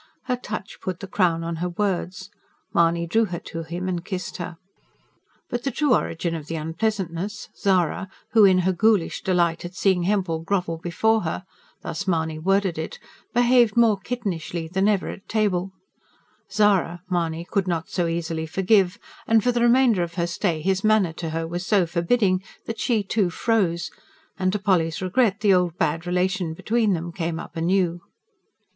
Her 0.23 0.35
touch 0.35 0.79
put 0.81 0.99
the 0.99 1.05
crown 1.05 1.43
on 1.43 1.57
her 1.57 1.69
words. 1.69 2.31
Mahony 2.73 3.05
drew 3.05 3.25
her 3.25 3.37
to 3.41 3.61
him 3.61 3.87
and 3.87 4.03
kissed 4.03 4.37
her. 4.37 4.57
But 5.47 5.61
the 5.63 5.69
true 5.69 5.93
origin 5.93 6.33
of 6.33 6.47
the 6.47 6.55
unpleasantness, 6.55 7.49
Zara, 7.55 8.09
who 8.31 8.43
in 8.43 8.57
her 8.65 8.73
ghoulish 8.73 9.21
delight 9.21 9.63
at 9.63 9.75
seeing 9.75 10.01
Hempel 10.01 10.39
grovel 10.39 10.79
before 10.79 11.21
her 11.21 11.43
thus 11.83 12.07
Mahony 12.07 12.39
worded 12.39 12.79
it 12.79 12.97
behaved 13.31 13.77
more 13.77 13.95
kittenishly 13.99 14.67
than 14.67 14.87
ever 14.87 15.07
at 15.09 15.29
table: 15.29 15.71
Zara 16.51 17.03
Mahony 17.07 17.45
could 17.45 17.67
not 17.67 17.87
so 17.91 18.07
easily 18.07 18.47
forgive; 18.47 18.97
and 19.27 19.43
for 19.43 19.51
the 19.51 19.61
remainder 19.61 20.01
of 20.01 20.15
her 20.15 20.25
stay 20.25 20.61
his 20.63 20.83
manner 20.83 21.13
to 21.13 21.29
her 21.29 21.47
was 21.47 21.63
so 21.63 21.85
forbidding 21.85 22.41
that 22.65 22.79
she, 22.79 23.03
too, 23.03 23.29
froze; 23.29 23.91
and 24.39 24.51
to 24.51 24.57
Polly's 24.57 24.99
regret 24.99 25.41
the 25.41 25.53
old 25.53 25.77
bad 25.77 26.07
relation 26.07 26.55
between 26.55 26.93
them 26.93 27.11
came 27.11 27.39
up 27.39 27.55
anew. 27.55 28.01